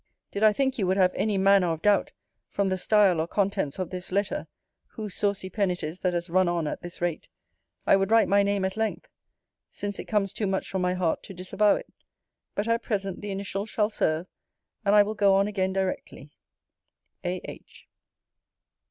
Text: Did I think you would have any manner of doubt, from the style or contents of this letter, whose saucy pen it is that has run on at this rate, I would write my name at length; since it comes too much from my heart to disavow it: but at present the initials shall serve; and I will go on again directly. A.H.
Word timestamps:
Did 0.31 0.41
I 0.41 0.51
think 0.51 0.79
you 0.79 0.87
would 0.87 0.97
have 0.97 1.13
any 1.13 1.37
manner 1.37 1.67
of 1.67 1.83
doubt, 1.83 2.11
from 2.47 2.69
the 2.69 2.77
style 2.79 3.21
or 3.21 3.27
contents 3.27 3.77
of 3.77 3.91
this 3.91 4.11
letter, 4.11 4.47
whose 4.87 5.13
saucy 5.13 5.47
pen 5.47 5.69
it 5.69 5.83
is 5.83 5.99
that 5.99 6.15
has 6.15 6.27
run 6.27 6.47
on 6.47 6.65
at 6.65 6.81
this 6.81 7.01
rate, 7.01 7.27
I 7.85 7.95
would 7.95 8.09
write 8.09 8.27
my 8.27 8.41
name 8.41 8.65
at 8.65 8.75
length; 8.75 9.09
since 9.67 9.99
it 9.99 10.05
comes 10.05 10.33
too 10.33 10.47
much 10.47 10.67
from 10.71 10.81
my 10.81 10.95
heart 10.95 11.21
to 11.25 11.35
disavow 11.35 11.75
it: 11.75 11.93
but 12.55 12.67
at 12.67 12.81
present 12.81 13.21
the 13.21 13.29
initials 13.29 13.69
shall 13.69 13.91
serve; 13.91 14.25
and 14.83 14.95
I 14.95 15.03
will 15.03 15.13
go 15.13 15.35
on 15.35 15.45
again 15.47 15.71
directly. 15.71 16.31
A.H. 17.23 17.87